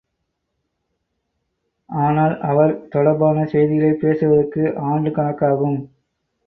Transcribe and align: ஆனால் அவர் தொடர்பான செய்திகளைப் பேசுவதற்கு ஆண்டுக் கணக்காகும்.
ஆனால் 1.89 2.39
அவர் 2.41 2.87
தொடர்பான 2.87 3.45
செய்திகளைப் 3.45 4.01
பேசுவதற்கு 4.01 4.63
ஆண்டுக் 4.91 5.17
கணக்காகும். 5.17 5.79